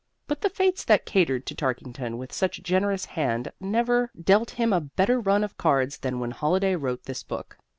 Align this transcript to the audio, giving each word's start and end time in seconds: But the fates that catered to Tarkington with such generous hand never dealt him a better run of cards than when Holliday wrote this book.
But 0.25 0.41
the 0.41 0.49
fates 0.49 0.83
that 0.85 1.05
catered 1.05 1.45
to 1.45 1.53
Tarkington 1.53 2.17
with 2.17 2.33
such 2.33 2.63
generous 2.63 3.05
hand 3.05 3.51
never 3.59 4.09
dealt 4.19 4.49
him 4.49 4.73
a 4.73 4.81
better 4.81 5.19
run 5.19 5.43
of 5.43 5.57
cards 5.59 5.99
than 5.99 6.19
when 6.19 6.31
Holliday 6.31 6.75
wrote 6.75 7.03
this 7.03 7.21
book. 7.21 7.59